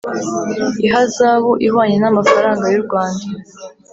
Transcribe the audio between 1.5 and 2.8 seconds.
ihwanye n amafaranga y